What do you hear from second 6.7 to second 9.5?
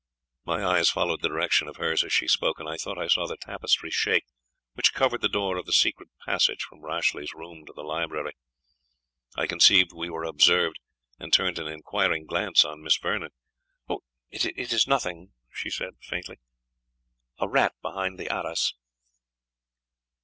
Rashleigh's room to the library. I